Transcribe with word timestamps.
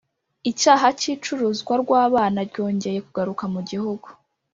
icyaha 0.51 0.87
cy’icuruzwa 0.99 1.73
rw’abana 1.81 2.39
ryongeye 2.49 2.99
kugaruka 3.05 3.43
mu 3.53 3.61
Gihugu 3.69 4.07